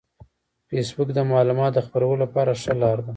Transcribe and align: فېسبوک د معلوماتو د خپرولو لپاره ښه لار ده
فېسبوک 0.67 1.09
د 1.13 1.19
معلوماتو 1.31 1.75
د 1.75 1.79
خپرولو 1.85 2.21
لپاره 2.23 2.51
ښه 2.61 2.73
لار 2.81 2.97
ده 3.05 3.09